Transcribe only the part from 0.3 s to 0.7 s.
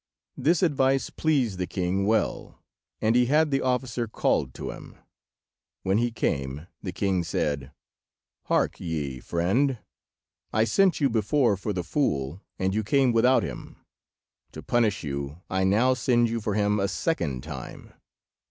This